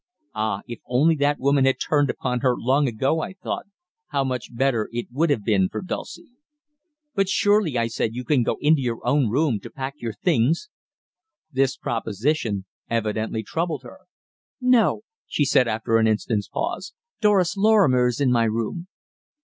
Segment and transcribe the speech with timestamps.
[0.33, 3.67] Ah, if only the woman had "turned upon" her long before, I thought,
[4.07, 6.31] how much better it would have been for Dulcie.
[7.13, 10.71] "But surely," I said, "you can go into your own room to pack your things."
[11.51, 13.99] This proposition evidently troubled her.
[14.59, 16.95] "No," she said after an instant's pause.
[17.19, 18.87] "Doris Lorrimer is in my room."